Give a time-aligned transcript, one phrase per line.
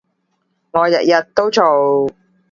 [0.71, 2.09] 我日日都做